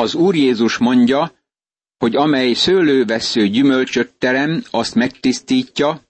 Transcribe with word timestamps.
Az 0.00 0.14
Úr 0.14 0.34
Jézus 0.34 0.78
mondja, 0.78 1.32
hogy 1.98 2.16
amely 2.16 2.52
szőlővessző 2.52 3.48
gyümölcsöt 3.48 4.12
terem, 4.18 4.62
azt 4.70 4.94
megtisztítja, 4.94 6.02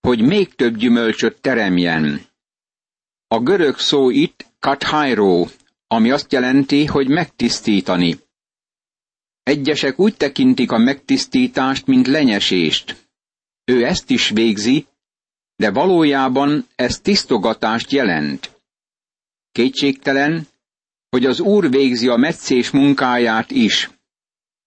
hogy 0.00 0.20
még 0.20 0.54
több 0.54 0.76
gyümölcsöt 0.76 1.40
teremjen. 1.40 2.26
A 3.26 3.38
görög 3.40 3.78
szó 3.78 4.10
itt 4.10 4.46
kathairo, 4.58 5.46
ami 5.86 6.10
azt 6.10 6.32
jelenti, 6.32 6.84
hogy 6.84 7.08
megtisztítani. 7.08 8.18
Egyesek 9.42 9.98
úgy 9.98 10.16
tekintik 10.16 10.72
a 10.72 10.78
megtisztítást, 10.78 11.86
mint 11.86 12.06
lenyesést. 12.06 13.08
Ő 13.64 13.84
ezt 13.84 14.10
is 14.10 14.28
végzi, 14.28 14.86
de 15.56 15.70
valójában 15.70 16.66
ez 16.74 17.00
tisztogatást 17.00 17.90
jelent. 17.90 18.60
Kétségtelen, 19.52 20.46
hogy 21.16 21.24
az 21.26 21.40
Úr 21.40 21.70
végzi 21.70 22.08
a 22.08 22.16
meccés 22.16 22.70
munkáját 22.70 23.50
is. 23.50 23.90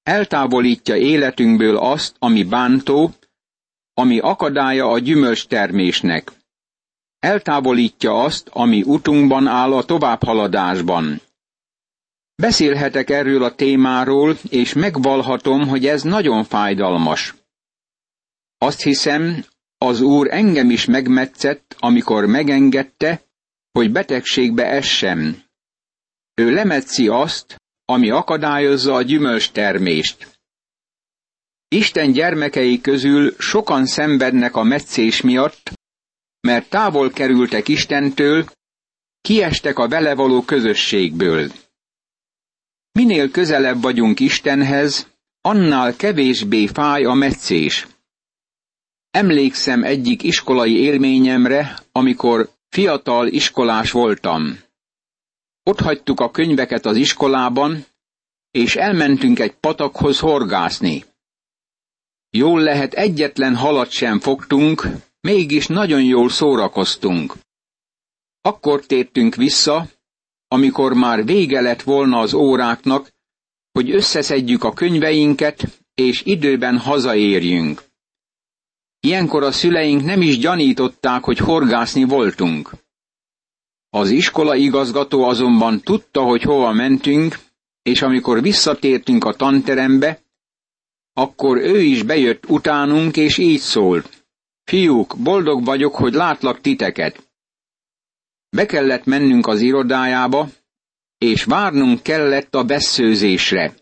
Eltávolítja 0.03 0.95
életünkből 0.95 1.77
azt, 1.77 2.15
ami 2.19 2.43
bántó, 2.43 3.13
ami 3.93 4.19
akadálya 4.19 4.87
a 4.87 4.99
gyümölcstermésnek. 4.99 6.31
Eltávolítja 7.19 8.23
azt, 8.23 8.49
ami 8.53 8.81
utunkban 8.81 9.47
áll 9.47 9.73
a 9.73 9.83
továbbhaladásban. 9.83 11.21
Beszélhetek 12.35 13.09
erről 13.09 13.43
a 13.43 13.55
témáról, 13.55 14.37
és 14.49 14.73
megvalhatom, 14.73 15.67
hogy 15.67 15.85
ez 15.85 16.03
nagyon 16.03 16.43
fájdalmas. 16.43 17.35
Azt 18.57 18.81
hiszem, 18.81 19.45
az 19.77 20.01
Úr 20.01 20.27
engem 20.31 20.69
is 20.69 20.85
megmetszett, 20.85 21.75
amikor 21.79 22.25
megengedte, 22.25 23.21
hogy 23.71 23.91
betegségbe 23.91 24.65
essem. 24.65 25.47
Ő 26.39 26.53
lemetszi 26.53 27.07
azt, 27.07 27.55
ami 27.85 28.09
akadályozza 28.09 28.93
a 28.93 29.01
gyümölcstermést. 29.01 30.39
Isten 31.67 32.11
gyermekei 32.11 32.81
közül 32.81 33.35
sokan 33.37 33.85
szenvednek 33.85 34.55
a 34.55 34.63
meccés 34.63 35.21
miatt, 35.21 35.71
mert 36.41 36.69
távol 36.69 37.09
kerültek 37.09 37.67
Istentől, 37.67 38.45
kiestek 39.21 39.77
a 39.77 39.87
vele 39.87 40.15
való 40.15 40.41
közösségből. 40.41 41.51
Minél 42.91 43.31
közelebb 43.31 43.81
vagyunk 43.81 44.19
Istenhez, 44.19 45.07
annál 45.41 45.95
kevésbé 45.95 46.67
fáj 46.67 47.03
a 47.03 47.13
meccés. 47.13 47.87
Emlékszem 49.11 49.83
egyik 49.83 50.23
iskolai 50.23 50.75
élményemre, 50.77 51.79
amikor 51.91 52.49
fiatal 52.69 53.27
iskolás 53.27 53.91
voltam. 53.91 54.67
Ott 55.69 55.79
hagytuk 55.79 56.19
a 56.19 56.31
könyveket 56.31 56.85
az 56.85 56.95
iskolában, 56.95 57.85
és 58.51 58.75
elmentünk 58.75 59.39
egy 59.39 59.53
patakhoz 59.55 60.19
horgászni. 60.19 61.05
Jól 62.29 62.61
lehet 62.61 62.93
egyetlen 62.93 63.55
halat 63.55 63.89
sem 63.89 64.19
fogtunk, 64.19 64.87
mégis 65.21 65.67
nagyon 65.67 66.03
jól 66.03 66.29
szórakoztunk. 66.29 67.33
Akkor 68.41 68.85
tértünk 68.85 69.35
vissza, 69.35 69.87
amikor 70.47 70.93
már 70.93 71.25
vége 71.25 71.61
lett 71.61 71.81
volna 71.81 72.19
az 72.19 72.33
óráknak, 72.33 73.11
hogy 73.71 73.91
összeszedjük 73.91 74.63
a 74.63 74.73
könyveinket, 74.73 75.81
és 75.93 76.21
időben 76.25 76.77
hazaérjünk. 76.77 77.83
Ilyenkor 78.99 79.43
a 79.43 79.51
szüleink 79.51 80.03
nem 80.03 80.21
is 80.21 80.37
gyanították, 80.37 81.23
hogy 81.23 81.37
horgászni 81.37 82.03
voltunk. 82.03 82.71
Az 83.89 84.09
iskola 84.09 84.55
igazgató 84.55 85.23
azonban 85.23 85.81
tudta, 85.81 86.21
hogy 86.21 86.41
hova 86.41 86.71
mentünk, 86.71 87.39
és 87.81 88.01
amikor 88.01 88.41
visszatértünk 88.41 89.25
a 89.25 89.33
tanterembe, 89.33 90.21
akkor 91.13 91.57
ő 91.57 91.81
is 91.81 92.03
bejött 92.03 92.49
utánunk, 92.49 93.17
és 93.17 93.37
így 93.37 93.59
szólt. 93.59 94.25
Fiúk, 94.63 95.15
boldog 95.17 95.65
vagyok, 95.65 95.95
hogy 95.95 96.13
látlak 96.13 96.61
titeket. 96.61 97.29
Be 98.49 98.65
kellett 98.65 99.05
mennünk 99.05 99.47
az 99.47 99.61
irodájába, 99.61 100.49
és 101.17 101.43
várnunk 101.43 102.03
kellett 102.03 102.55
a 102.55 102.63
beszőzésre. 102.63 103.73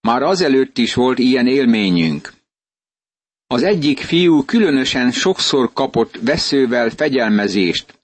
Már 0.00 0.22
azelőtt 0.22 0.78
is 0.78 0.94
volt 0.94 1.18
ilyen 1.18 1.46
élményünk. 1.46 2.32
Az 3.46 3.62
egyik 3.62 3.98
fiú 4.00 4.44
különösen 4.44 5.10
sokszor 5.10 5.72
kapott 5.72 6.18
veszővel 6.20 6.90
fegyelmezést, 6.90 7.99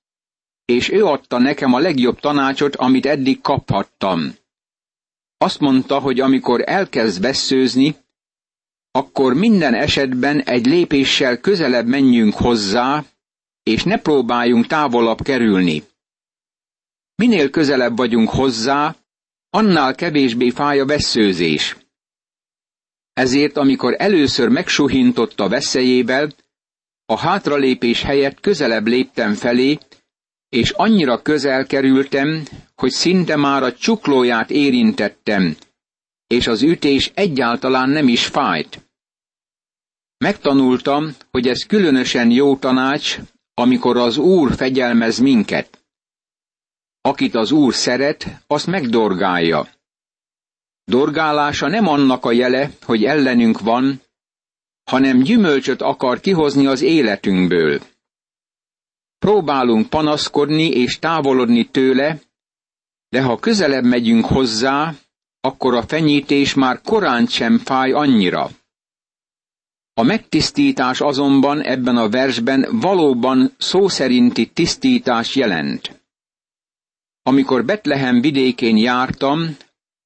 és 0.66 0.91
ő 0.91 1.04
adta 1.04 1.38
nekem 1.38 1.72
a 1.72 1.78
legjobb 1.78 2.21
tanácsot, 2.21 2.77
amit 2.77 3.06
eddig 3.06 3.41
kaphattam. 3.41 4.34
Azt 5.38 5.60
mondta, 5.60 5.99
hogy 5.99 6.21
amikor 6.21 6.62
elkezd 6.66 7.21
veszőzni, 7.21 7.97
akkor 8.91 9.34
minden 9.34 9.75
esetben 9.75 10.43
egy 10.43 10.66
lépéssel 10.66 11.41
közelebb 11.41 11.87
menjünk 11.87 12.34
hozzá, 12.34 13.04
és 13.62 13.84
ne 13.84 13.99
próbáljunk 13.99 14.66
távolabb 14.66 15.22
kerülni. 15.22 15.82
Minél 17.15 17.50
közelebb 17.50 17.97
vagyunk 17.97 18.28
hozzá, 18.28 18.97
annál 19.50 19.94
kevésbé 19.94 20.50
fáj 20.50 20.81
a 20.81 20.87
veszőzés. 20.87 21.77
Ezért, 23.12 23.56
amikor 23.56 23.94
először 23.98 24.48
megsuhintott 24.48 25.41
a 25.41 25.48
veszélyével, 25.48 26.33
a 27.06 27.19
hátralépés 27.19 28.03
helyett 28.03 28.41
közelebb 28.41 28.87
léptem 28.87 29.34
felé, 29.34 29.78
és 30.48 30.70
annyira 30.70 31.22
közel 31.22 31.66
kerültem, 31.66 32.42
hogy 32.74 32.90
szinte 32.90 33.36
már 33.36 33.62
a 33.62 33.74
csuklóját 33.74 34.50
érintettem, 34.50 35.56
és 36.26 36.46
az 36.46 36.62
ütés 36.62 37.10
egyáltalán 37.14 37.88
nem 37.88 38.08
is 38.08 38.26
fájt. 38.26 38.80
Megtanultam, 40.18 41.16
hogy 41.30 41.48
ez 41.48 41.66
különösen 41.66 42.30
jó 42.30 42.56
tanács, 42.56 43.18
amikor 43.54 43.96
az 43.96 44.16
Úr 44.16 44.54
fegyelmez 44.54 45.18
minket. 45.18 45.84
Akit 47.00 47.34
az 47.34 47.50
Úr 47.50 47.74
szeret, 47.74 48.26
azt 48.46 48.66
megdorgálja. 48.66 49.68
Dorgálása 50.84 51.68
nem 51.68 51.86
annak 51.86 52.24
a 52.24 52.32
jele, 52.32 52.70
hogy 52.82 53.04
ellenünk 53.04 53.60
van, 53.60 54.00
hanem 54.84 55.18
gyümölcsöt 55.18 55.82
akar 55.82 56.20
kihozni 56.20 56.66
az 56.66 56.82
életünkből. 56.82 57.80
Próbálunk 59.19 59.88
panaszkodni 59.91 60.69
és 60.69 60.99
távolodni 60.99 61.69
tőle, 61.69 62.19
de 63.09 63.22
ha 63.22 63.38
közelebb 63.38 63.84
megyünk 63.84 64.25
hozzá, 64.25 64.94
akkor 65.41 65.75
a 65.75 65.82
fenyítés 65.87 66.54
már 66.54 66.81
korán 66.81 67.27
sem 67.27 67.59
fáj 67.59 67.93
annyira. 67.93 68.50
A 69.94 70.03
megtisztítás 70.03 71.00
azonban 71.00 71.62
ebben 71.62 71.97
a 71.97 72.09
versben 72.09 72.66
valóban 72.71 73.54
szó 73.59 73.88
szerinti 73.88 74.47
tisztítás 74.50 75.37
jelent. 75.37 76.00
Amikor 77.22 77.65
Betlehem 77.65 78.21
vidékén 78.21 78.77
jártam, 78.77 79.56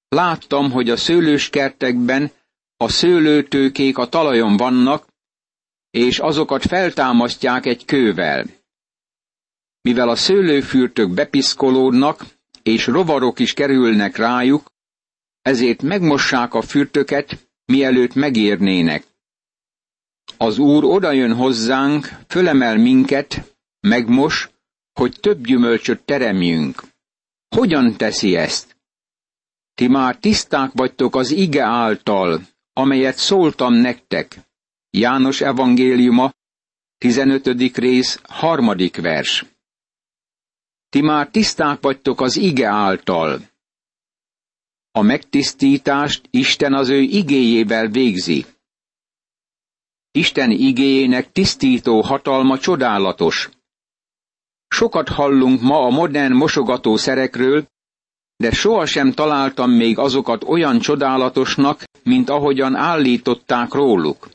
láttam, 0.08 0.70
hogy 0.70 0.90
a 0.90 0.96
szőlőskertekben 0.96 2.30
a 2.76 2.88
szőlőtőkék 2.88 3.98
a 3.98 4.08
talajon 4.08 4.56
vannak, 4.56 5.06
és 5.90 6.18
azokat 6.18 6.62
feltámasztják 6.66 7.66
egy 7.66 7.84
kővel. 7.84 8.59
Mivel 9.82 10.08
a 10.08 10.16
szőlőfürtök 10.16 11.10
bepiszkolódnak, 11.10 12.24
és 12.62 12.86
rovarok 12.86 13.38
is 13.38 13.54
kerülnek 13.54 14.16
rájuk, 14.16 14.70
ezért 15.42 15.82
megmossák 15.82 16.54
a 16.54 16.62
fürtöket, 16.62 17.48
mielőtt 17.64 18.14
megérnének. 18.14 19.06
Az 20.36 20.58
Úr 20.58 20.84
odajön 20.84 21.34
hozzánk, 21.34 22.08
fölemel 22.28 22.76
minket, 22.76 23.56
megmos, 23.80 24.50
hogy 24.92 25.16
több 25.20 25.44
gyümölcsöt 25.46 26.00
teremjünk. 26.02 26.82
Hogyan 27.48 27.96
teszi 27.96 28.36
ezt? 28.36 28.76
Ti 29.74 29.86
már 29.88 30.16
tiszták 30.18 30.70
vagytok 30.72 31.16
az 31.16 31.30
ige 31.30 31.62
által, 31.62 32.40
amelyet 32.72 33.16
szóltam 33.16 33.74
nektek. 33.74 34.38
János 34.90 35.40
evangéliuma, 35.40 36.32
15. 36.98 37.76
rész, 37.76 38.20
harmadik 38.22 38.96
vers. 39.00 39.44
Ti 40.90 41.00
már 41.00 41.28
tiszták 41.28 41.80
vagytok 41.80 42.20
az 42.20 42.36
ige 42.36 42.68
által. 42.68 43.40
A 44.90 45.02
megtisztítást 45.02 46.28
Isten 46.30 46.74
az 46.74 46.88
ő 46.88 47.00
igéjével 47.00 47.86
végzi. 47.86 48.46
Isten 50.10 50.50
igéjének 50.50 51.32
tisztító 51.32 52.00
hatalma 52.00 52.58
csodálatos. 52.58 53.48
Sokat 54.68 55.08
hallunk 55.08 55.60
ma 55.60 55.84
a 55.86 55.90
modern 55.90 56.32
mosogató 56.32 56.96
szerekről, 56.96 57.66
de 58.36 58.50
sohasem 58.52 59.12
találtam 59.12 59.70
még 59.70 59.98
azokat 59.98 60.44
olyan 60.44 60.78
csodálatosnak, 60.78 61.84
mint 62.02 62.28
ahogyan 62.28 62.74
állították 62.74 63.72
róluk. 63.72 64.28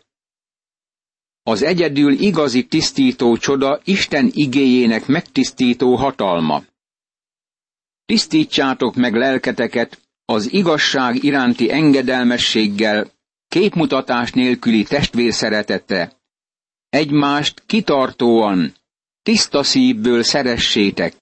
Az 1.47 1.61
egyedül 1.63 2.11
igazi 2.11 2.65
tisztító 2.65 3.37
csoda 3.37 3.79
Isten 3.83 4.29
igéjének 4.33 5.05
megtisztító 5.07 5.95
hatalma. 5.95 6.63
Tisztítsátok 8.05 8.95
meg 8.95 9.13
lelketeket, 9.13 10.01
az 10.25 10.53
igazság 10.53 11.23
iránti 11.23 11.71
engedelmességgel, 11.71 13.11
képmutatás 13.47 14.31
nélküli 14.31 14.83
testvérszeretete, 14.83 16.17
egymást 16.89 17.63
kitartóan, 17.65 18.73
tiszta 19.23 19.63
szívből 19.63 20.23
szeressétek, 20.23 21.15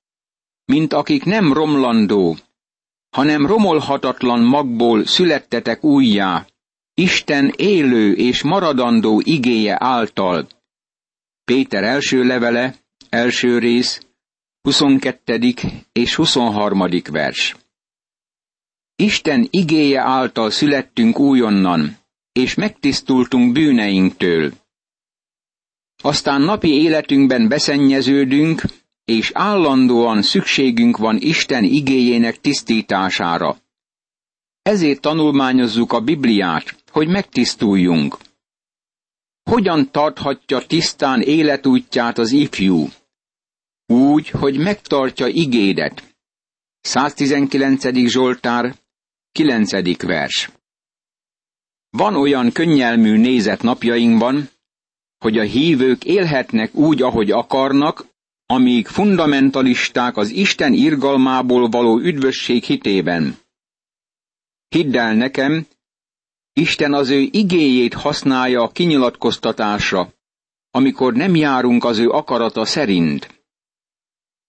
mint 0.66 0.94
akik 0.94 1.24
nem 1.24 1.54
romlandó, 1.54 2.38
hanem 3.10 3.46
romolhatatlan 3.46 4.40
magból 4.40 5.06
születtetek 5.06 5.84
újjá, 5.84 6.46
Isten 6.96 7.54
élő 7.56 8.14
és 8.14 8.42
maradandó 8.42 9.22
igéje 9.26 9.78
által. 9.80 10.48
Péter 11.44 11.84
első 11.84 12.24
levele, 12.24 12.76
első 13.10 13.58
rész, 13.58 14.06
22. 14.62 15.54
és 15.92 16.16
23. 16.16 16.88
vers. 17.12 17.56
Isten 18.96 19.48
igéje 19.50 20.02
által 20.02 20.50
születtünk 20.50 21.20
újonnan, 21.20 21.98
és 22.32 22.54
megtisztultunk 22.54 23.52
bűneinktől. 23.52 24.52
Aztán 26.04 26.42
napi 26.42 26.70
életünkben 26.70 27.48
beszennyeződünk, 27.48 28.62
és 29.06 29.32
állandóan 29.34 30.22
szükségünk 30.22 30.98
van 30.98 31.18
Isten 31.20 31.64
igéjének 31.64 32.42
tisztítására. 32.42 33.58
Ezért 34.62 35.02
tanulmányozzuk 35.02 35.94
a 35.94 36.00
Bibliát, 36.00 36.83
hogy 36.94 37.08
megtisztuljunk. 37.08 38.18
Hogyan 39.44 39.92
tarthatja 39.92 40.66
tisztán 40.66 41.22
életútját 41.22 42.18
az 42.18 42.32
ifjú? 42.32 42.88
Úgy, 43.86 44.30
hogy 44.30 44.58
megtartja 44.58 45.28
igédet. 45.28 46.16
119. 46.82 48.10
Zsoltár, 48.10 48.76
9. 49.32 50.02
vers. 50.04 50.50
Van 51.90 52.16
olyan 52.16 52.52
könnyelmű 52.52 53.18
nézet 53.18 53.62
napjainkban, 53.62 54.50
hogy 55.18 55.38
a 55.38 55.44
hívők 55.44 56.04
élhetnek 56.04 56.76
úgy, 56.76 57.02
ahogy 57.02 57.32
akarnak, 57.32 58.06
amíg 58.46 58.88
fundamentalisták 58.88 60.18
az 60.18 60.30
Isten 60.30 60.74
irgalmából 60.74 61.70
való 61.70 62.00
üdvösség 62.00 62.64
hitében. 62.64 63.38
Hidd 64.68 64.98
el 64.98 65.14
nekem, 65.14 65.68
Isten 66.54 66.94
az 66.94 67.10
ő 67.10 67.28
igéjét 67.32 67.94
használja 67.94 68.62
a 68.62 68.72
kinyilatkoztatásra, 68.72 70.14
amikor 70.72 71.14
nem 71.14 71.36
járunk 71.36 71.84
az 71.84 71.98
ő 71.98 72.10
akarata 72.10 72.66
szerint. 72.66 73.46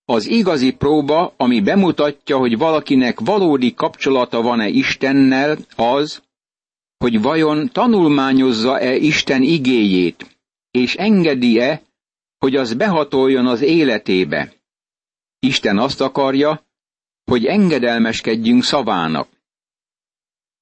Az 0.04 0.26
igazi 0.26 0.72
próba, 0.72 1.34
ami 1.36 1.60
bemutatja, 1.60 2.36
hogy 2.36 2.58
valakinek 2.58 3.20
valódi 3.20 3.74
kapcsolata 3.74 4.42
van-e 4.42 4.68
Istennel, 4.68 5.58
az, 5.76 6.22
hogy 6.96 7.22
vajon 7.22 7.68
tanulmányozza-e 7.72 8.94
Isten 8.96 9.42
igéjét, 9.42 10.38
és 10.70 10.94
engedi-e, 10.94 11.82
hogy 12.38 12.56
az 12.56 12.74
behatoljon 12.74 13.46
az 13.46 13.60
életébe. 13.60 14.52
Isten 15.38 15.78
azt 15.78 16.00
akarja, 16.00 16.66
hogy 17.24 17.46
engedelmeskedjünk 17.46 18.62
szavának. 18.62 19.28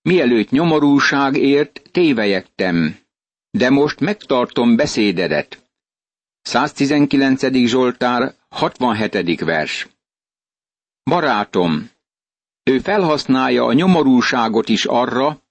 Mielőtt 0.02 0.50
nyomorúság 0.50 1.37
ért, 1.37 1.82
tévejektem, 1.90 2.96
de 3.50 3.70
most 3.70 4.00
megtartom 4.00 4.76
beszédedet. 4.76 5.70
119. 6.43 7.66
Zsoltár, 7.66 8.34
67. 8.49 9.40
vers. 9.40 9.88
Barátom, 11.02 11.90
ő 12.62 12.78
felhasználja 12.78 13.64
a 13.64 13.72
nyomorúságot 13.72 14.69
is 14.69 14.84
arra, 14.84 15.43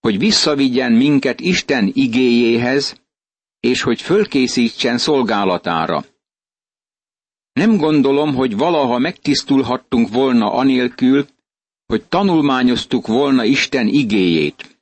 hogy 0.00 0.18
visszavigyen 0.18 0.92
minket 0.92 1.40
Isten 1.40 1.90
igéjéhez, 1.92 3.00
és 3.60 3.82
hogy 3.82 4.02
fölkészítsen 4.02 4.98
szolgálatára. 4.98 6.04
Nem 7.52 7.76
gondolom, 7.76 8.34
hogy 8.34 8.56
valaha 8.56 8.98
megtisztulhattunk 8.98 10.08
volna 10.08 10.52
anélkül, 10.52 11.26
hogy 11.86 12.04
tanulmányoztuk 12.04 13.06
volna 13.06 13.44
Isten 13.44 13.86
igéjét. 13.86 14.78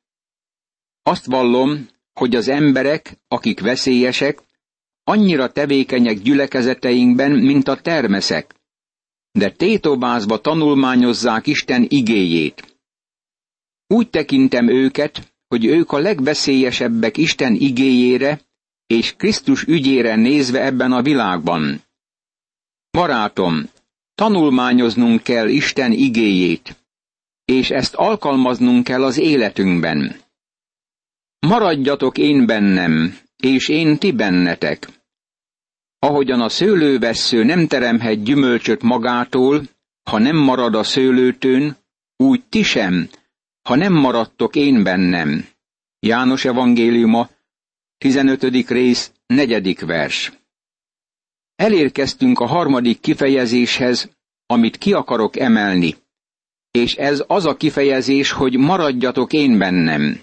Azt 1.03 1.27
vallom, 1.27 1.89
hogy 2.13 2.35
az 2.37 2.49
emberek, 2.49 3.19
akik 3.29 3.61
veszélyesek, 3.61 4.43
annyira 5.05 5.53
tevékenyek 5.53 6.19
gyülekezeteinkben, 6.19 7.31
mint 7.31 7.69
a 7.69 7.81
termeszek, 7.81 8.55
de 9.33 9.51
tétobázva 9.51 10.41
tanulmányozzák 10.41 11.47
Isten 11.47 11.87
igéjét. 11.89 12.79
Úgy 13.87 14.11
tekintem 14.11 14.69
őket, 14.69 15.35
hogy 15.49 15.65
ők 15.65 15.93
a 15.93 15.99
legveszélyesebbek 15.99 17.17
Isten 17.17 17.55
igéjére 17.55 18.41
és 18.87 19.15
Krisztus 19.17 19.63
ügyére 19.63 20.17
nézve 20.17 20.65
ebben 20.65 20.93
a 20.93 21.03
világban. 21.03 21.83
Barátom, 22.91 23.71
tanulmányoznunk 24.15 25.23
kell 25.23 25.49
Isten 25.49 25.93
igéjét, 25.93 26.84
és 27.45 27.71
ezt 27.71 27.95
alkalmaznunk 27.95 28.85
kell 28.85 29.05
az 29.05 29.19
életünkben. 29.19 30.17
Maradjatok 31.39 32.19
én 32.19 32.47
bennem, 32.47 33.19
és 33.37 33.69
én 33.69 33.99
ti 33.99 34.13
bennetek. 34.13 34.89
Ahogyan 35.99 36.41
a 36.41 36.49
szőlővessző 36.49 37.45
nem 37.45 37.67
teremhet 37.67 38.23
gyümölcsöt 38.23 38.83
magától, 38.83 39.63
ha 40.11 40.19
nem 40.19 40.37
marad 40.37 40.75
a 40.75 40.83
szőlőtőn, 40.83 41.77
úgy 42.17 42.45
ti 42.49 42.63
sem, 42.63 43.09
ha 43.63 43.75
nem 43.75 43.93
maradtok 43.93 44.57
én 44.57 44.83
bennem. 44.83 45.47
János 46.01 46.45
evangéliuma, 46.45 47.31
15. 47.99 48.69
rész, 48.69 49.13
4. 49.27 49.79
vers. 49.87 50.33
Elérkeztünk 51.57 52.41
a 52.41 52.47
harmadik 52.47 53.01
kifejezéshez, 53.01 54.11
amit 54.47 54.77
ki 54.77 54.93
akarok 54.93 55.37
emelni. 55.37 56.04
És 56.83 56.95
ez 56.95 57.25
az 57.27 57.45
a 57.45 57.57
kifejezés, 57.57 58.31
hogy 58.31 58.57
maradjatok 58.57 59.33
én 59.33 59.59
bennem. 59.59 60.21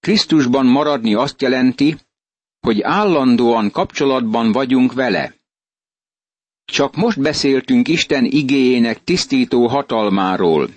Krisztusban 0.00 0.66
maradni 0.66 1.14
azt 1.14 1.42
jelenti, 1.42 1.96
hogy 2.60 2.82
állandóan 2.82 3.70
kapcsolatban 3.70 4.52
vagyunk 4.52 4.92
vele. 4.92 5.34
Csak 6.64 6.94
most 6.94 7.20
beszéltünk 7.20 7.88
Isten 7.88 8.24
igéjének 8.24 9.04
tisztító 9.04 9.66
hatalmáról. 9.66 10.70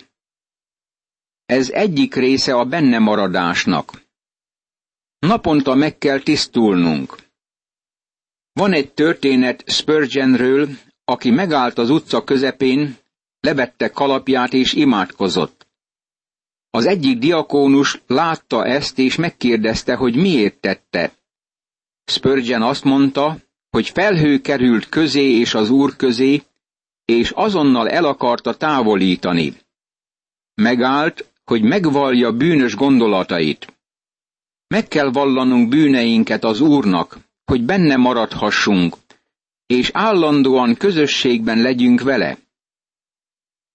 Ez 1.46 1.70
egyik 1.70 2.14
része 2.14 2.54
a 2.54 2.64
benne 2.64 2.98
maradásnak. 2.98 4.02
Naponta 5.18 5.74
meg 5.74 5.98
kell 5.98 6.20
tisztulnunk. 6.20 7.16
Van 8.52 8.72
egy 8.72 8.92
történet 8.92 9.70
Spurgeonről, 9.70 10.68
aki 11.04 11.30
megállt 11.30 11.78
az 11.78 11.90
utca 11.90 12.24
közepén, 12.24 12.99
levette 13.40 13.90
kalapját 13.90 14.52
és 14.52 14.72
imádkozott. 14.72 15.66
Az 16.70 16.86
egyik 16.86 17.18
diakónus 17.18 18.02
látta 18.06 18.64
ezt 18.64 18.98
és 18.98 19.16
megkérdezte, 19.16 19.94
hogy 19.94 20.16
miért 20.16 20.54
tette. 20.60 21.12
Spurgeon 22.04 22.62
azt 22.62 22.84
mondta, 22.84 23.36
hogy 23.70 23.88
felhő 23.88 24.40
került 24.40 24.88
közé 24.88 25.30
és 25.38 25.54
az 25.54 25.70
úr 25.70 25.96
közé, 25.96 26.42
és 27.04 27.30
azonnal 27.30 27.88
el 27.88 28.04
akarta 28.04 28.54
távolítani. 28.56 29.54
Megállt, 30.54 31.30
hogy 31.44 31.62
megvallja 31.62 32.32
bűnös 32.32 32.74
gondolatait. 32.74 33.74
Meg 34.66 34.88
kell 34.88 35.10
vallanunk 35.10 35.68
bűneinket 35.68 36.44
az 36.44 36.60
Úrnak, 36.60 37.18
hogy 37.44 37.62
benne 37.62 37.96
maradhassunk, 37.96 38.96
és 39.66 39.90
állandóan 39.92 40.76
közösségben 40.76 41.58
legyünk 41.62 42.02
vele. 42.02 42.38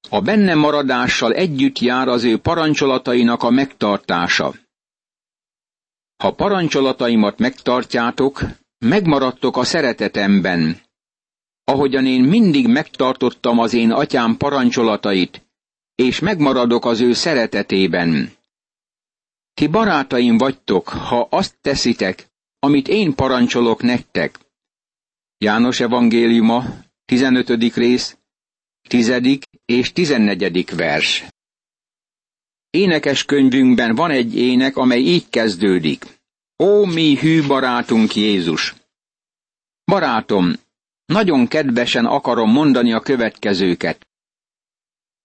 A 0.09 0.21
benne 0.21 0.55
maradással 0.55 1.33
együtt 1.33 1.79
jár 1.79 2.07
az 2.07 2.23
ő 2.23 2.37
parancsolatainak 2.37 3.43
a 3.43 3.49
megtartása. 3.49 4.53
Ha 6.23 6.33
parancsolataimat 6.33 7.39
megtartjátok, 7.39 8.41
megmaradtok 8.77 9.57
a 9.57 9.63
szeretetemben, 9.63 10.81
ahogyan 11.63 12.05
én 12.05 12.23
mindig 12.23 12.67
megtartottam 12.67 13.59
az 13.59 13.73
én 13.73 13.91
atyám 13.91 14.37
parancsolatait, 14.37 15.45
és 15.95 16.19
megmaradok 16.19 16.85
az 16.85 17.01
ő 17.01 17.13
szeretetében. 17.13 18.31
Ti 19.53 19.67
barátaim 19.67 20.37
vagytok, 20.37 20.87
ha 20.87 21.27
azt 21.29 21.57
teszitek, 21.61 22.27
amit 22.59 22.87
én 22.87 23.15
parancsolok 23.15 23.81
nektek. 23.81 24.39
János 25.37 25.79
evangéliuma, 25.79 26.63
15. 27.05 27.75
rész, 27.75 28.17
10. 28.87 29.39
és 29.65 29.91
14. 29.91 30.75
vers. 30.75 31.25
Énekes 32.69 33.25
könyvünkben 33.25 33.95
van 33.95 34.11
egy 34.11 34.35
ének, 34.35 34.77
amely 34.77 34.99
így 34.99 35.29
kezdődik. 35.29 36.05
Ó, 36.63 36.85
mi 36.85 37.15
hű 37.15 37.47
barátunk 37.47 38.15
Jézus! 38.15 38.73
Barátom, 39.85 40.53
nagyon 41.05 41.47
kedvesen 41.47 42.05
akarom 42.05 42.51
mondani 42.51 42.93
a 42.93 42.99
következőket. 42.99 44.07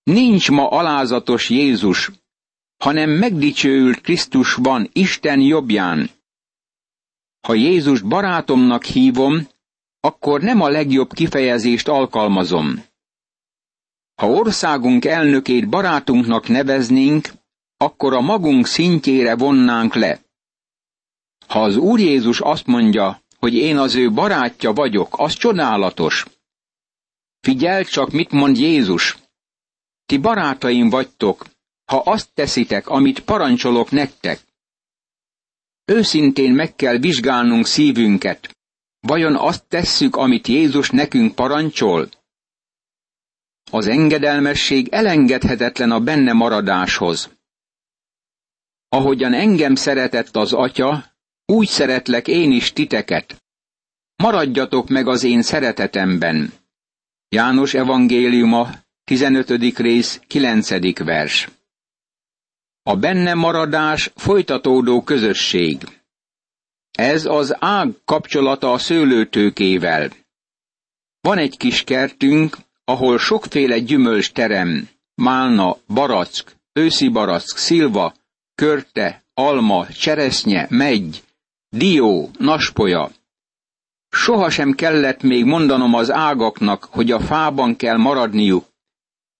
Nincs 0.03 0.51
ma 0.51 0.69
alázatos 0.69 1.51
Jézus, 1.51 2.11
hanem 2.77 3.11
megdicsőült 3.11 4.01
Krisztusban 4.01 4.89
Isten 4.93 5.41
jobbján. 5.41 6.11
Ha 7.47 7.55
Jézus 7.55 8.01
barátomnak 8.01 8.85
hívom, 8.85 9.49
akkor 10.01 10.41
nem 10.41 10.61
a 10.61 10.69
legjobb 10.69 11.13
kifejezést 11.13 11.89
alkalmazom. 11.89 12.89
Ha 14.21 14.27
országunk 14.27 15.05
elnökét 15.05 15.69
barátunknak 15.69 16.49
neveznénk, 16.49 17.29
akkor 17.77 18.15
a 18.15 18.21
magunk 18.21 18.67
szintjére 18.67 19.37
vonnánk 19.37 19.95
le. 19.95 20.21
Ha 21.47 21.63
az 21.63 21.77
Úr 21.77 22.01
Jézus 22.01 22.41
azt 22.41 22.67
mondja, 22.67 23.23
hogy 23.39 23.55
én 23.55 23.79
az 23.79 23.95
ő 23.95 24.11
barátja 24.11 24.73
vagyok, 24.73 25.19
az 25.19 25.33
csodálatos. 25.33 26.27
Figyeld 27.41 27.87
csak, 27.87 28.11
mit 28.11 28.31
mond 28.31 28.59
Jézus. 28.59 29.19
Ti 30.07 30.19
barátaim 30.19 30.91
vagytok, 30.91 31.47
ha 31.85 31.97
azt 31.97 32.29
teszitek, 32.35 32.89
amit 32.89 33.21
parancsolok 33.21 33.91
nektek. 33.91 34.41
Őszintén 35.85 36.53
meg 36.53 36.77
kell 36.77 36.97
vizsgálnunk 36.97 37.67
szívünket. 37.67 38.57
Vajon 39.01 39.37
azt 39.37 39.65
tesszük, 39.69 40.17
amit 40.17 40.47
Jézus 40.47 40.91
nekünk 40.91 41.35
parancsol? 41.35 42.09
Az 43.71 43.87
engedelmesség 43.87 44.89
elengedhetetlen 44.89 45.91
a 45.91 46.01
benne 46.01 46.33
maradáshoz. 46.33 47.31
Ahogyan 48.89 49.33
engem 49.33 49.75
szeretett 49.75 50.37
az 50.37 50.53
Atya, 50.53 51.05
úgy 51.47 51.69
szeretlek 51.69 52.29
én 52.29 52.53
is 52.53 52.73
titeket. 52.73 53.43
Maradjatok 54.17 54.89
meg 54.89 55.09
az 55.09 55.23
én 55.25 55.43
szeretetemben. 55.43 56.53
János 57.29 57.75
evangéliuma, 57.75 58.69
15. 59.05 59.79
rész, 59.79 60.21
9. 60.27 60.99
vers. 61.05 61.49
A 62.83 62.97
benne 62.97 63.35
maradás 63.35 64.11
folytatódó 64.15 65.03
közösség. 65.03 66.01
Ez 66.91 67.25
az 67.25 67.57
ág 67.59 67.89
kapcsolata 68.05 68.73
a 68.73 68.79
szőlőtőkével. 68.79 70.11
Van 71.21 71.39
egy 71.39 71.57
kis 71.57 71.85
kertünk, 71.85 72.57
ahol 72.91 73.19
sokféle 73.19 73.79
gyümölcs 73.79 74.33
terem, 74.33 74.89
málna, 75.15 75.77
barack, 75.89 76.57
őszi 76.73 77.09
barack, 77.09 77.57
szilva, 77.57 78.15
körte, 78.55 79.25
alma, 79.35 79.87
cseresznye, 79.87 80.67
megy, 80.71 81.23
dió, 81.69 82.31
naspolya. 82.39 83.11
Soha 84.09 84.51
sem 84.51 84.73
kellett 84.73 85.23
még 85.23 85.45
mondanom 85.45 85.95
az 85.95 86.11
ágaknak, 86.11 86.85
hogy 86.85 87.11
a 87.11 87.21
fában 87.21 87.77
kell 87.77 87.97
maradniuk, 87.97 88.67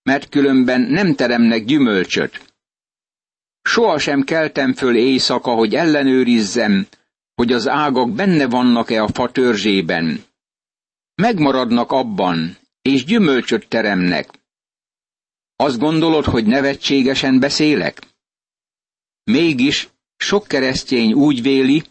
mert 0.03 0.29
különben 0.29 0.81
nem 0.81 1.15
teremnek 1.15 1.65
gyümölcsöt. 1.65 2.53
Soha 3.61 3.99
sem 3.99 4.21
keltem 4.21 4.73
föl 4.73 4.95
éjszaka, 4.95 5.51
hogy 5.51 5.75
ellenőrizzem, 5.75 6.87
hogy 7.35 7.51
az 7.53 7.67
ágak 7.67 8.11
benne 8.11 8.47
vannak-e 8.47 9.03
a 9.03 9.07
fa 9.07 9.31
törzsében. 9.31 10.23
Megmaradnak 11.15 11.91
abban, 11.91 12.57
és 12.81 13.05
gyümölcsöt 13.05 13.67
teremnek. 13.67 14.29
Azt 15.55 15.79
gondolod, 15.79 16.25
hogy 16.25 16.45
nevetségesen 16.45 17.39
beszélek? 17.39 18.01
Mégis 19.23 19.89
sok 20.17 20.47
keresztény 20.47 21.13
úgy 21.13 21.41
véli, 21.41 21.83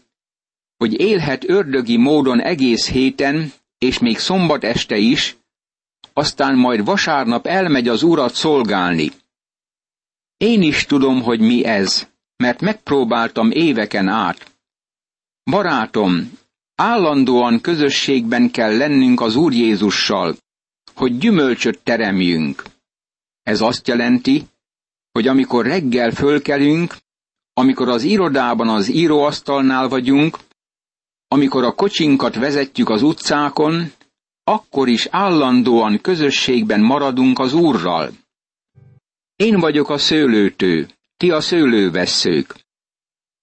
hogy 0.77 0.99
élhet 0.99 1.49
ördögi 1.49 1.97
módon 1.97 2.41
egész 2.41 2.89
héten, 2.89 3.53
és 3.77 3.99
még 3.99 4.17
szombat 4.17 4.63
este 4.63 4.97
is, 4.97 5.35
aztán 6.13 6.57
majd 6.57 6.85
vasárnap 6.85 7.47
elmegy 7.47 7.87
az 7.87 8.03
urat 8.03 8.33
szolgálni. 8.33 9.11
Én 10.37 10.61
is 10.61 10.85
tudom, 10.85 11.21
hogy 11.21 11.39
mi 11.39 11.65
ez, 11.65 12.09
mert 12.35 12.61
megpróbáltam 12.61 13.51
éveken 13.51 14.07
át. 14.07 14.51
Barátom, 15.43 16.37
állandóan 16.75 17.61
közösségben 17.61 18.51
kell 18.51 18.77
lennünk 18.77 19.21
az 19.21 19.35
Úr 19.35 19.53
Jézussal, 19.53 20.35
hogy 20.95 21.17
gyümölcsöt 21.17 21.79
teremjünk. 21.83 22.63
Ez 23.43 23.61
azt 23.61 23.87
jelenti, 23.87 24.43
hogy 25.11 25.27
amikor 25.27 25.65
reggel 25.65 26.11
fölkelünk, 26.11 26.95
amikor 27.53 27.89
az 27.89 28.03
irodában 28.03 28.69
az 28.69 28.87
íróasztalnál 28.89 29.87
vagyunk, 29.87 30.37
amikor 31.27 31.63
a 31.63 31.75
kocsinkat 31.75 32.35
vezetjük 32.35 32.89
az 32.89 33.01
utcákon, 33.01 33.91
akkor 34.43 34.87
is 34.87 35.07
állandóan 35.11 36.01
közösségben 36.01 36.81
maradunk 36.81 37.39
az 37.39 37.53
Úrral. 37.53 38.11
Én 39.35 39.59
vagyok 39.59 39.89
a 39.89 39.97
szőlőtő, 39.97 40.87
ti 41.17 41.31
a 41.31 41.41
szőlővesszők. 41.41 42.55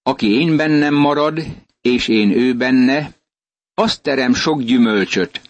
Aki 0.02 0.26
én 0.26 0.56
bennem 0.56 0.94
marad, 0.94 1.44
és 1.80 2.08
én 2.08 2.30
ő 2.30 2.54
benne, 2.54 3.12
azt 3.74 4.02
terem 4.02 4.34
sok 4.34 4.62
gyümölcsöt, 4.62 5.40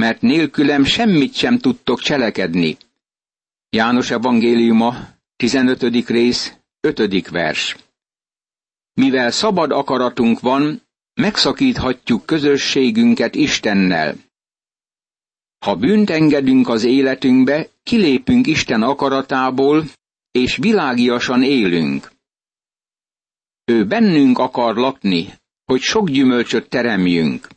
mert 0.00 0.20
nélkülem 0.20 0.84
semmit 0.84 1.34
sem 1.34 1.58
tudtok 1.58 2.00
cselekedni. 2.00 2.76
János 3.70 4.10
evangéliuma, 4.10 4.94
15. 5.36 6.08
rész, 6.08 6.56
5. 6.80 7.28
vers. 7.28 7.76
Mivel 8.92 9.30
szabad 9.30 9.70
akaratunk 9.70 10.40
van, 10.40 10.82
megszakíthatjuk 11.14 12.26
közösségünket 12.26 13.34
Istennel. 13.34 14.16
Ha 15.64 15.76
bűnt 15.76 16.10
engedünk 16.10 16.68
az 16.68 16.84
életünkbe, 16.84 17.68
kilépünk 17.82 18.46
Isten 18.46 18.82
akaratából, 18.82 19.84
és 20.30 20.56
világiasan 20.56 21.42
élünk. 21.42 22.12
Ő 23.64 23.86
bennünk 23.86 24.38
akar 24.38 24.76
lakni, 24.76 25.34
hogy 25.64 25.80
sok 25.80 26.08
gyümölcsöt 26.08 26.68
teremjünk. 26.68 27.48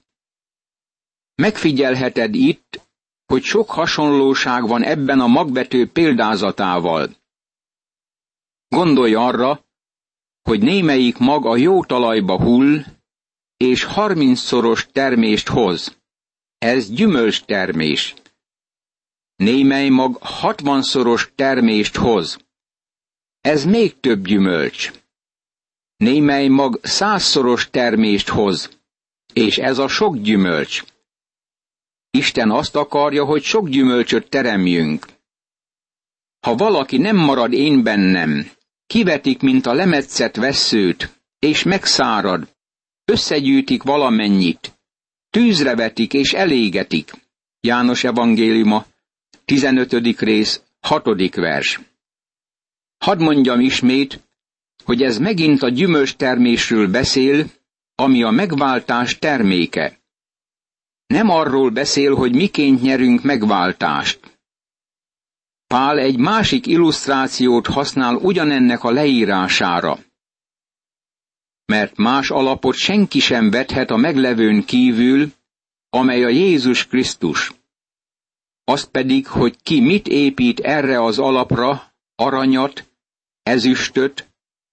Megfigyelheted 1.36 2.36
itt, 2.36 2.82
hogy 3.26 3.44
sok 3.44 3.70
hasonlóság 3.70 4.68
van 4.68 4.84
ebben 4.84 5.20
a 5.20 5.28
magvető 5.28 5.90
példázatával. 5.92 7.16
Gondolj 8.68 9.14
arra, 9.14 9.66
hogy 10.42 10.60
némelyik 10.62 11.18
mag 11.18 11.46
a 11.46 11.56
jó 11.56 11.84
talajba 11.86 12.38
hull, 12.42 12.84
és 13.58 13.84
harmincszoros 13.84 14.88
termést 14.92 15.48
hoz. 15.48 15.98
Ez 16.58 16.90
gyümölcs 16.90 17.44
termés. 17.44 18.14
Némely 19.36 19.90
mag 19.90 20.18
hatvanszoros 20.22 21.32
termést 21.36 21.96
hoz. 21.96 22.38
Ez 23.42 23.66
még 23.66 24.00
több 24.00 24.26
gyümölcs. 24.26 24.92
Némely 25.98 26.48
mag 26.48 26.80
százszoros 26.82 27.70
termést 27.70 28.30
hoz, 28.30 28.70
és 29.34 29.58
ez 29.58 29.78
a 29.78 29.88
sok 29.88 30.18
gyümölcs. 30.18 30.84
Isten 32.18 32.52
azt 32.52 32.76
akarja, 32.76 33.26
hogy 33.26 33.44
sok 33.44 33.70
gyümölcsöt 33.70 34.30
teremjünk. 34.30 35.06
Ha 36.40 36.56
valaki 36.56 36.98
nem 36.98 37.16
marad 37.16 37.54
én 37.54 37.84
bennem, 37.84 38.50
kivetik, 38.88 39.42
mint 39.42 39.66
a 39.66 39.74
lemetszett 39.74 40.36
vesszőt, 40.36 41.20
és 41.40 41.64
megszárad, 41.64 42.48
összegyűjtik 43.06 43.84
valamennyit, 43.84 44.78
tűzre 45.30 45.76
vetik 45.76 46.14
és 46.14 46.34
elégetik. 46.34 47.12
János 47.60 48.04
evangéliuma, 48.04 48.86
15. 49.46 50.20
rész, 50.20 50.62
6. 50.82 51.36
vers. 51.36 51.80
Hadd 52.98 53.20
mondjam 53.22 53.60
ismét, 53.60 54.20
hogy 54.84 55.02
ez 55.04 55.18
megint 55.18 55.62
a 55.62 55.70
gyümölcs 55.70 56.16
termésről 56.16 56.88
beszél, 56.88 57.46
ami 57.96 58.24
a 58.24 58.30
megváltás 58.30 59.20
terméke. 59.20 60.03
Nem 61.14 61.30
arról 61.30 61.70
beszél, 61.70 62.16
hogy 62.16 62.36
miként 62.36 62.82
nyerünk 62.82 63.24
megváltást. 63.24 64.40
Pál 65.68 65.98
egy 66.00 66.18
másik 66.18 66.68
illusztrációt 66.68 67.68
használ 67.68 68.16
ugyanennek 68.16 68.84
a 68.84 68.92
leírására. 68.92 70.00
Mert 71.66 71.98
más 71.98 72.30
alapot 72.30 72.76
senki 72.76 73.20
sem 73.20 73.50
vethet 73.50 73.90
a 73.90 73.96
meglevőn 73.96 74.66
kívül, 74.66 75.32
amely 75.90 76.24
a 76.24 76.28
Jézus 76.28 76.88
Krisztus. 76.88 77.54
Azt 78.64 78.90
pedig, 78.90 79.28
hogy 79.28 79.62
ki 79.62 79.80
mit 79.82 80.08
épít 80.08 80.60
erre 80.60 81.04
az 81.04 81.20
alapra, 81.20 81.94
aranyat, 82.16 82.92
ezüstöt, 83.44 84.30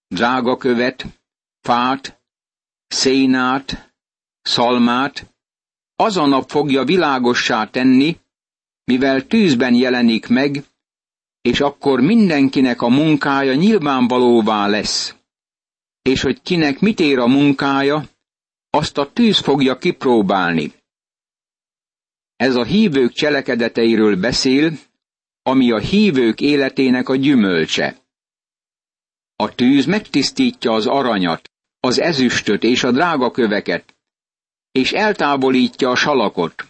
drágakövet, 0.08 1.06
fát, 1.60 2.20
szénát, 2.86 3.94
szalmát, 4.42 5.30
az 6.00 6.16
a 6.16 6.26
nap 6.26 6.50
fogja 6.50 6.84
világossá 6.84 7.70
tenni, 7.70 8.16
mivel 8.84 9.26
tűzben 9.26 9.74
jelenik 9.74 10.26
meg, 10.26 10.64
és 11.40 11.60
akkor 11.60 12.00
mindenkinek 12.00 12.82
a 12.82 12.88
munkája 12.88 13.54
nyilvánvalóvá 13.54 14.66
lesz. 14.66 15.14
És 16.02 16.22
hogy 16.22 16.42
kinek 16.42 16.80
mit 16.80 17.00
ér 17.00 17.18
a 17.18 17.26
munkája, 17.26 18.04
azt 18.70 18.98
a 18.98 19.12
tűz 19.12 19.38
fogja 19.38 19.78
kipróbálni. 19.78 20.72
Ez 22.36 22.54
a 22.54 22.64
hívők 22.64 23.12
cselekedeteiről 23.12 24.16
beszél, 24.16 24.72
ami 25.42 25.70
a 25.70 25.78
hívők 25.78 26.40
életének 26.40 27.08
a 27.08 27.16
gyümölcse. 27.16 27.96
A 29.36 29.54
tűz 29.54 29.86
megtisztítja 29.86 30.72
az 30.72 30.86
aranyat, 30.86 31.50
az 31.80 32.00
ezüstöt 32.00 32.62
és 32.62 32.84
a 32.84 32.90
drágaköveket, 32.90 33.94
és 34.72 34.92
eltávolítja 34.92 35.90
a 35.90 35.96
salakot. 35.96 36.66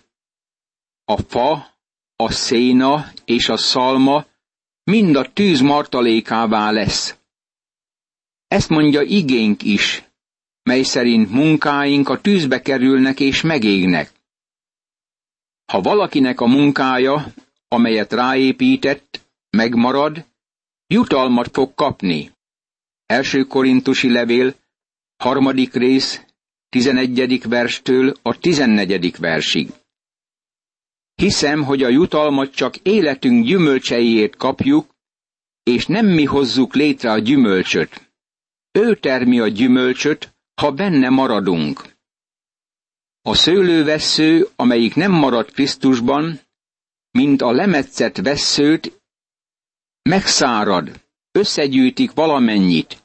A 1.04 1.16
fa, 1.16 1.78
a 2.16 2.30
széna 2.30 3.12
és 3.24 3.48
a 3.48 3.56
szalma 3.56 4.26
mind 4.84 5.16
a 5.16 5.32
tűz 5.32 5.60
martalékává 5.60 6.70
lesz. 6.70 7.18
Ezt 8.46 8.68
mondja 8.68 9.02
igénk 9.02 9.62
is, 9.62 10.04
mely 10.62 10.82
szerint 10.82 11.30
munkáink 11.30 12.08
a 12.08 12.20
tűzbe 12.20 12.60
kerülnek 12.62 13.20
és 13.20 13.40
megégnek. 13.40 14.12
Ha 15.72 15.80
valakinek 15.80 16.40
a 16.40 16.46
munkája, 16.46 17.32
amelyet 17.68 18.12
ráépített, 18.12 19.26
megmarad, 19.50 20.26
jutalmat 20.86 21.48
fog 21.52 21.74
kapni. 21.74 22.30
Első 23.06 23.44
korintusi 23.44 24.12
levél, 24.12 24.54
harmadik 25.16 25.74
rész, 25.74 26.24
tizenegyedik 26.70 27.44
verstől 27.44 28.14
a 28.22 28.38
tizennegyedik 28.38 29.16
versig. 29.16 29.68
Hiszem, 31.14 31.64
hogy 31.64 31.82
a 31.82 31.88
jutalmat 31.88 32.54
csak 32.54 32.76
életünk 32.76 33.44
gyümölcseiért 33.44 34.36
kapjuk, 34.36 34.94
és 35.62 35.86
nem 35.86 36.06
mi 36.06 36.24
hozzuk 36.24 36.74
létre 36.74 37.10
a 37.10 37.18
gyümölcsöt. 37.18 38.12
Ő 38.72 38.96
termi 38.96 39.40
a 39.40 39.48
gyümölcsöt, 39.48 40.34
ha 40.54 40.70
benne 40.72 41.08
maradunk. 41.08 41.96
A 43.22 43.34
szőlővessző, 43.34 44.48
amelyik 44.56 44.94
nem 44.94 45.12
marad 45.12 45.52
Krisztusban, 45.52 46.40
mint 47.10 47.42
a 47.42 47.52
lemetszett 47.52 48.16
vesszőt, 48.16 49.00
megszárad, 50.02 51.00
összegyűjtik 51.32 52.12
valamennyit, 52.12 53.02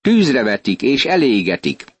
tűzre 0.00 0.42
vetik 0.42 0.82
és 0.82 1.04
elégetik. 1.04 1.93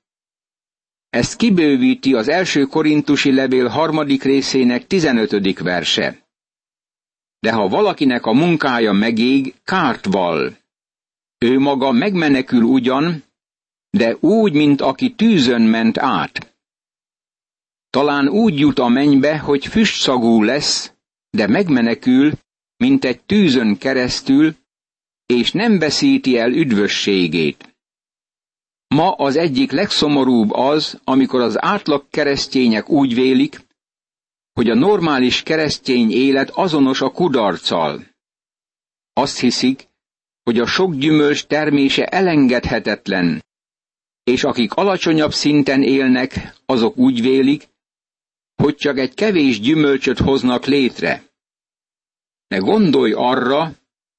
Ezt 1.14 1.36
kibővíti 1.36 2.14
az 2.14 2.28
első 2.28 2.64
korintusi 2.64 3.32
levél 3.32 3.68
harmadik 3.68 4.22
részének 4.22 4.86
tizenötödik 4.86 5.58
verse. 5.58 6.26
De 7.38 7.52
ha 7.52 7.68
valakinek 7.68 8.26
a 8.26 8.32
munkája 8.32 8.92
megég, 8.92 9.54
kárt 9.64 10.06
val. 10.06 10.56
Ő 11.38 11.58
maga 11.58 11.92
megmenekül 11.92 12.62
ugyan, 12.62 13.24
de 13.90 14.16
úgy, 14.20 14.52
mint 14.52 14.80
aki 14.80 15.14
tűzön 15.14 15.62
ment 15.62 15.98
át. 15.98 16.56
Talán 17.90 18.28
úgy 18.28 18.58
jut 18.58 18.78
a 18.78 18.88
mennybe, 18.88 19.38
hogy 19.38 19.66
füstszagú 19.66 20.42
lesz, 20.42 20.92
de 21.30 21.46
megmenekül, 21.46 22.32
mint 22.76 23.04
egy 23.04 23.20
tűzön 23.20 23.78
keresztül, 23.78 24.54
és 25.26 25.52
nem 25.52 25.78
veszíti 25.78 26.38
el 26.38 26.52
üdvösségét. 26.52 27.73
Ma 28.94 29.12
az 29.12 29.36
egyik 29.36 29.70
legszomorúbb 29.70 30.50
az, 30.52 31.00
amikor 31.04 31.40
az 31.40 31.62
átlag 31.62 32.06
keresztények 32.10 32.88
úgy 32.88 33.14
vélik, 33.14 33.60
hogy 34.52 34.70
a 34.70 34.74
normális 34.74 35.42
keresztény 35.42 36.10
élet 36.10 36.50
azonos 36.50 37.00
a 37.00 37.10
kudarccal. 37.10 38.06
Azt 39.12 39.38
hiszik, 39.38 39.88
hogy 40.42 40.58
a 40.58 40.66
sok 40.66 40.94
gyümölcs 40.94 41.44
termése 41.44 42.06
elengedhetetlen, 42.06 43.44
és 44.24 44.44
akik 44.44 44.74
alacsonyabb 44.74 45.32
szinten 45.32 45.82
élnek, 45.82 46.54
azok 46.66 46.96
úgy 46.96 47.20
vélik, 47.20 47.68
hogy 48.62 48.74
csak 48.74 48.98
egy 48.98 49.14
kevés 49.14 49.60
gyümölcsöt 49.60 50.18
hoznak 50.18 50.64
létre. 50.64 51.22
Ne 52.46 52.56
gondolj 52.56 53.12
arra, 53.12 53.72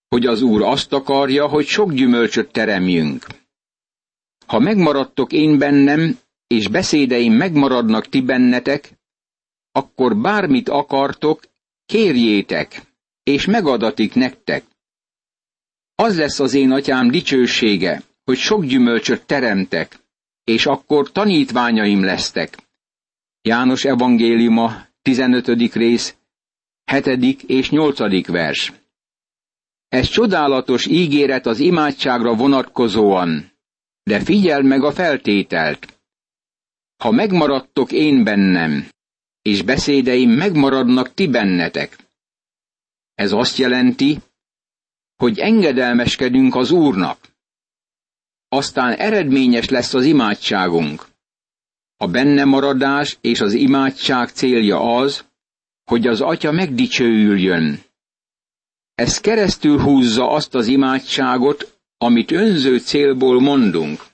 hogy 0.08 0.26
az 0.26 0.42
Úr 0.42 0.62
azt 0.62 0.94
akarja, 0.94 1.48
hogy 1.48 1.66
sok 1.66 1.94
gyümölcsöt 1.94 2.52
teremjünk. 2.52 3.26
Ha 4.46 4.60
megmaradtok 4.60 5.32
én 5.32 5.58
bennem, 5.58 6.20
és 6.48 6.68
beszédeim 6.68 7.34
megmaradnak 7.34 8.10
ti 8.10 8.22
bennetek, 8.22 8.92
akkor 9.72 10.18
bármit 10.18 10.70
akartok, 10.70 11.44
kérjétek, 11.86 12.82
és 13.24 13.46
megadatik 13.46 14.14
nektek. 14.14 14.64
Az 15.96 16.18
lesz 16.18 16.40
az 16.40 16.54
én 16.54 16.72
atyám 16.72 17.12
dicsősége, 17.12 18.04
hogy 18.24 18.38
sok 18.38 18.66
gyümölcsöt 18.66 19.26
teremtek, 19.26 20.00
és 20.44 20.66
akkor 20.66 21.12
tanítványaim 21.12 22.04
lesztek. 22.04 22.58
János 23.42 23.86
evangéliuma, 23.86 24.86
15. 25.02 25.74
rész, 25.74 26.16
7. 26.92 27.44
és 27.44 27.70
8. 27.70 28.28
vers. 28.28 28.74
Ez 29.88 30.08
csodálatos 30.08 30.86
ígéret 30.86 31.46
az 31.46 31.60
imádságra 31.60 32.36
vonatkozóan, 32.36 33.52
de 34.10 34.20
figyeld 34.20 34.66
meg 34.66 34.84
a 34.84 34.92
feltételt. 34.92 36.00
Ha 37.04 37.12
megmaradtok 37.12 37.92
én 37.92 38.24
bennem, 38.24 38.88
és 39.42 39.62
beszédeim 39.62 40.30
megmaradnak 40.30 41.14
ti 41.14 41.28
bennetek. 41.28 41.98
Ez 43.14 43.32
azt 43.32 43.58
jelenti, 43.58 44.18
hogy 45.16 45.40
engedelmeskedünk 45.40 46.56
az 46.56 46.72
Úrnak. 46.72 47.28
Aztán 48.48 48.94
eredményes 48.94 49.70
lesz 49.70 49.94
az 49.94 50.06
imádságunk. 50.06 51.06
A 51.98 52.08
benne 52.08 52.44
maradás 52.44 53.18
és 53.22 53.40
az 53.42 53.54
imádság 53.54 54.30
célja 54.30 54.96
az, 54.96 55.26
hogy 55.84 56.08
az 56.08 56.22
Atya 56.22 56.52
megdicsőüljön. 56.52 57.84
Ez 58.96 59.20
keresztül 59.20 59.80
húzza 59.80 60.30
azt 60.30 60.56
az 60.56 60.68
imádságot, 60.68 61.75
amit 62.06 62.32
önző 62.32 62.78
célból 62.80 63.42
mondunk. 63.42 64.06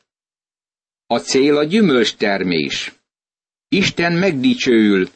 A 1.08 1.18
cél 1.18 1.58
a 1.58 1.64
gyümölcstermés. 1.64 2.94
Isten 3.68 4.14
megdicsőül, 4.14 5.10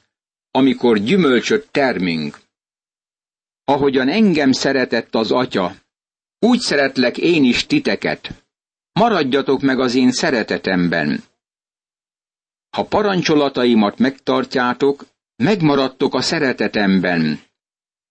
amikor 0.51 0.97
gyümölcsöt 0.97 1.67
termünk. 1.71 2.39
Ahogyan 3.63 4.09
engem 4.09 4.51
szeretett 4.51 5.15
az 5.15 5.31
Atya, 5.31 5.75
úgy 6.39 6.59
szeretlek 6.59 7.17
én 7.17 7.43
is 7.43 7.65
titeket. 7.65 8.43
Maradjatok 8.91 9.61
meg 9.61 9.79
az 9.79 9.95
én 9.95 10.11
szeretetemben. 10.11 11.23
Ha 12.69 12.83
parancsolataimat 12.85 13.97
megtartjátok, 13.97 15.05
megmaradtok 15.35 16.13
a 16.13 16.21
szeretetemben. 16.21 17.39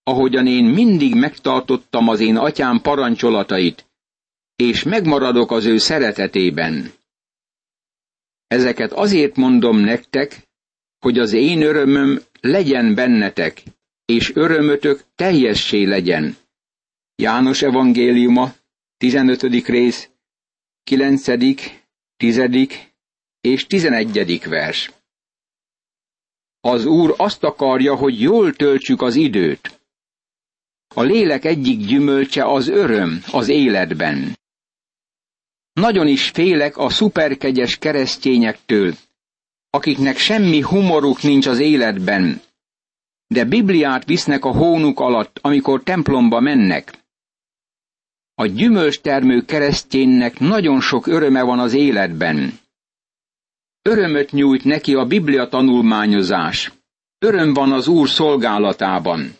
Ahogyan 0.02 0.46
én 0.46 0.64
mindig 0.64 1.14
megtartottam 1.14 2.08
az 2.08 2.20
én 2.20 2.36
atyám 2.36 2.80
parancsolatait, 2.80 3.86
és 4.56 4.82
megmaradok 4.82 5.50
az 5.50 5.64
ő 5.64 5.78
szeretetében. 5.78 6.92
Ezeket 8.46 8.92
azért 8.92 9.36
mondom 9.36 9.78
nektek, 9.78 10.48
hogy 10.98 11.18
az 11.18 11.32
én 11.32 11.62
örömöm 11.62 12.20
legyen 12.40 12.94
bennetek, 12.94 13.62
és 14.04 14.34
örömötök 14.34 15.04
teljessé 15.14 15.84
legyen. 15.84 16.36
János 17.16 17.62
evangéliuma, 17.62 18.54
15. 18.96 19.42
rész, 19.66 20.10
9., 20.82 21.24
10. 22.16 22.40
és 23.40 23.66
11. 23.66 24.40
vers. 24.48 24.92
Az 26.60 26.84
Úr 26.84 27.14
azt 27.16 27.44
akarja, 27.44 27.94
hogy 27.94 28.20
jól 28.20 28.52
töltsük 28.52 29.02
az 29.02 29.14
időt. 29.14 29.80
A 30.94 31.02
lélek 31.02 31.44
egyik 31.44 31.86
gyümölcse 31.86 32.44
az 32.44 32.68
öröm 32.68 33.22
az 33.32 33.48
életben. 33.48 34.38
Nagyon 35.74 36.06
is 36.06 36.28
félek 36.28 36.76
a 36.76 36.88
szuperkegyes 36.88 37.78
keresztényektől, 37.78 38.94
akiknek 39.70 40.16
semmi 40.16 40.60
humoruk 40.60 41.22
nincs 41.22 41.46
az 41.46 41.58
életben, 41.58 42.40
de 43.26 43.44
Bibliát 43.44 44.04
visznek 44.04 44.44
a 44.44 44.52
hónuk 44.52 45.00
alatt, 45.00 45.38
amikor 45.42 45.82
templomba 45.82 46.40
mennek. 46.40 46.92
A 48.34 48.46
gyümölcstermő 48.46 49.44
kereszténynek 49.44 50.38
nagyon 50.38 50.80
sok 50.80 51.06
öröme 51.06 51.42
van 51.42 51.58
az 51.58 51.72
életben. 51.72 52.58
Örömöt 53.82 54.32
nyújt 54.32 54.64
neki 54.64 54.94
a 54.94 55.04
Biblia 55.04 55.48
tanulmányozás. 55.48 56.72
Öröm 57.18 57.54
van 57.54 57.72
az 57.72 57.88
Úr 57.88 58.08
szolgálatában. 58.08 59.38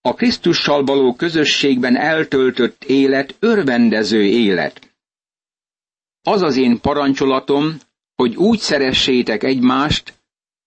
A 0.00 0.14
Krisztussal 0.14 0.84
való 0.84 1.14
közösségben 1.14 1.96
eltöltött 1.96 2.84
élet 2.84 3.34
örvendező 3.38 4.22
élet. 4.24 4.93
Az 6.26 6.42
az 6.42 6.56
én 6.56 6.80
parancsolatom, 6.80 7.78
hogy 8.14 8.36
úgy 8.36 8.58
szeressétek 8.58 9.42
egymást, 9.42 10.14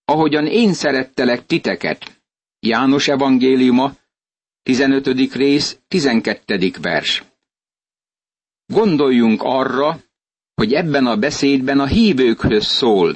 ahogyan 0.05 0.45
én 0.47 0.73
szerettelek 0.73 1.45
titeket. 1.45 2.21
János 2.59 3.07
evangéliuma, 3.07 3.93
15. 4.63 5.33
rész, 5.33 5.79
12. 5.87 6.71
vers. 6.81 7.23
Gondoljunk 8.65 9.41
arra, 9.43 9.99
hogy 10.53 10.73
ebben 10.73 11.05
a 11.05 11.17
beszédben 11.17 11.79
a 11.79 11.85
hívőkhöz 11.85 12.65
szól. 12.65 13.15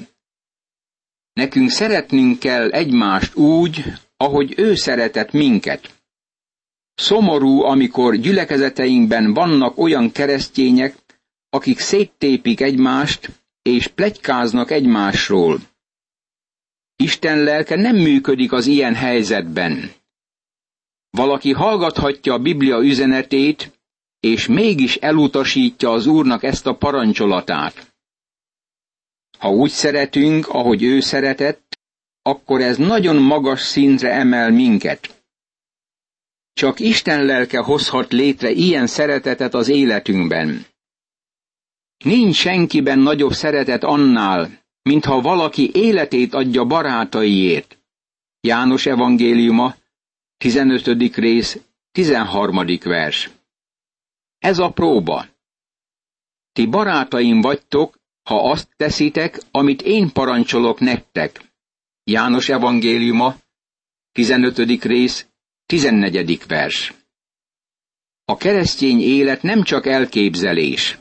Nekünk 1.34 1.70
szeretnünk 1.70 2.40
kell 2.40 2.70
egymást 2.70 3.36
úgy, 3.36 3.84
ahogy 4.18 4.54
ő 4.58 4.76
szeretett 4.76 5.32
minket. 5.32 6.02
Szomorú, 6.94 7.62
amikor 7.62 8.16
gyülekezeteinkben 8.16 9.34
vannak 9.34 9.78
olyan 9.78 10.12
keresztények, 10.12 10.96
akik 11.54 11.80
széttépik 11.80 12.62
egymást, 12.62 13.30
és 13.62 13.88
plegykáznak 13.88 14.72
egymásról. 14.72 15.60
Isten 16.96 17.44
lelke 17.44 17.76
nem 17.76 17.96
működik 17.96 18.52
az 18.52 18.66
ilyen 18.66 18.96
helyzetben. 18.96 19.92
Valaki 21.10 21.52
hallgathatja 21.52 22.34
a 22.34 22.40
Biblia 22.40 22.80
üzenetét, 22.80 23.80
és 24.20 24.48
mégis 24.48 24.96
elutasítja 24.96 25.92
az 25.92 26.06
Úrnak 26.06 26.44
ezt 26.44 26.66
a 26.66 26.76
parancsolatát. 26.76 27.94
Ha 29.38 29.50
úgy 29.50 29.70
szeretünk, 29.70 30.48
ahogy 30.48 30.84
ő 30.84 31.00
szeretett, 31.00 31.80
akkor 32.22 32.62
ez 32.62 32.78
nagyon 32.78 33.16
magas 33.16 33.62
szintre 33.62 34.12
emel 34.12 34.52
minket. 34.52 35.24
Csak 36.54 36.80
Isten 36.80 37.26
lelke 37.26 37.60
hozhat 37.60 38.12
létre 38.12 38.50
ilyen 38.50 38.88
szeretetet 38.88 39.54
az 39.54 39.68
életünkben. 39.68 40.66
Nincs 42.04 42.36
senkiben 42.36 43.00
nagyobb 43.00 43.32
szeretet 43.32 43.84
annál, 43.84 44.60
mintha 44.82 45.22
valaki 45.22 45.70
életét 45.74 46.34
adja 46.34 46.66
barátaiért. 46.66 47.78
János 48.40 48.86
evangéliuma, 48.86 49.76
15. 50.38 51.16
rész, 51.16 51.60
13. 51.92 52.66
vers. 52.84 53.30
Ez 54.38 54.60
a 54.60 54.70
próba. 54.70 55.26
Ti 56.52 56.66
barátaim 56.66 57.42
vagytok, 57.42 58.00
ha 58.24 58.50
azt 58.50 58.70
teszitek, 58.76 59.40
amit 59.52 59.82
én 59.82 60.12
parancsolok 60.12 60.80
nektek. 60.80 61.42
János 62.04 62.50
evangéliuma, 62.50 63.36
15. 64.12 64.84
rész, 64.84 65.28
14. 65.66 66.46
vers. 66.48 66.94
A 68.26 68.38
keresztény 68.38 69.02
élet 69.02 69.42
nem 69.42 69.64
csak 69.64 69.86
elképzelés. 69.86 71.01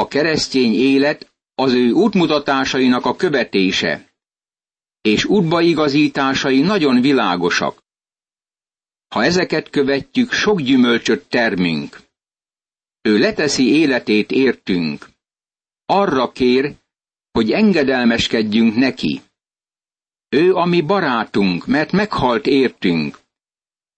A 0.00 0.08
keresztény 0.08 0.74
élet 0.74 1.32
az 1.54 1.72
ő 1.72 1.90
útmutatásainak 1.90 3.04
a 3.04 3.16
követése, 3.16 4.12
és 5.00 5.24
útbaigazításai 5.24 6.60
nagyon 6.60 7.00
világosak. 7.00 7.82
Ha 9.08 9.24
ezeket 9.24 9.70
követjük, 9.70 10.32
sok 10.32 10.60
gyümölcsöt 10.60 11.28
termünk. 11.28 12.00
Ő 13.02 13.18
leteszi 13.18 13.68
életét 13.72 14.30
értünk. 14.30 15.08
Arra 15.86 16.32
kér, 16.32 16.74
hogy 17.32 17.50
engedelmeskedjünk 17.50 18.74
neki. 18.74 19.20
Ő 20.28 20.54
a 20.54 20.64
mi 20.64 20.80
barátunk, 20.80 21.66
mert 21.66 21.92
meghalt 21.92 22.46
értünk. 22.46 23.18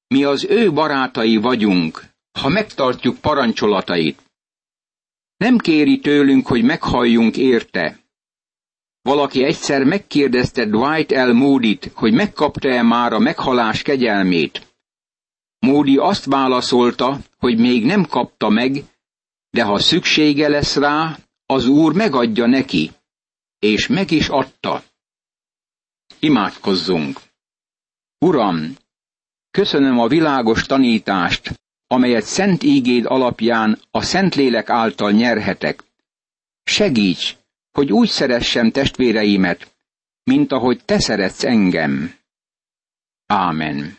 Mi 0.06 0.24
az 0.24 0.44
ő 0.44 0.72
barátai 0.72 1.36
vagyunk, 1.36 2.04
ha 2.38 2.48
megtartjuk 2.48 3.18
parancsolatait. 3.20 4.27
Nem 5.38 5.58
kéri 5.58 5.98
tőlünk, 5.98 6.46
hogy 6.46 6.62
meghalljunk 6.62 7.36
érte. 7.36 7.98
Valaki 9.02 9.44
egyszer 9.44 9.84
megkérdezte 9.84 10.64
Dwight 10.64 11.10
L. 11.10 11.32
Moody-t, 11.32 11.90
hogy 11.94 12.12
megkapta-e 12.12 12.82
már 12.82 13.12
a 13.12 13.18
meghalás 13.18 13.82
kegyelmét. 13.82 14.66
Moody 15.58 15.96
azt 15.96 16.24
válaszolta, 16.24 17.18
hogy 17.38 17.58
még 17.58 17.84
nem 17.84 18.04
kapta 18.04 18.48
meg, 18.48 18.84
de 19.50 19.62
ha 19.62 19.78
szüksége 19.78 20.48
lesz 20.48 20.76
rá, 20.76 21.18
az 21.46 21.66
Úr 21.66 21.94
megadja 21.94 22.46
neki, 22.46 22.90
és 23.58 23.86
meg 23.86 24.10
is 24.10 24.28
adta. 24.28 24.82
Imádkozzunk! 26.18 27.20
Uram, 28.18 28.76
köszönöm 29.50 29.98
a 29.98 30.08
világos 30.08 30.66
tanítást, 30.66 31.60
amelyet 31.88 32.24
szent 32.24 32.62
ígéd 32.62 33.04
alapján 33.06 33.78
a 33.90 34.02
Szentlélek 34.02 34.70
által 34.70 35.10
nyerhetek. 35.10 35.82
Segíts, 36.64 37.36
hogy 37.72 37.92
úgy 37.92 38.08
szeressem 38.08 38.70
testvéreimet, 38.70 39.74
mint 40.24 40.52
ahogy 40.52 40.84
te 40.84 40.98
szeretsz 40.98 41.44
engem. 41.44 42.14
Ámen. 43.26 43.98